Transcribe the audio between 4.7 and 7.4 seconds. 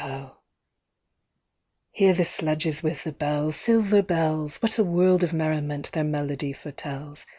a world of merriment their melody foretells!